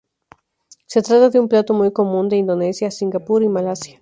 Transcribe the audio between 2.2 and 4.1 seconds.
de Indonesia, Singapur y Malasia.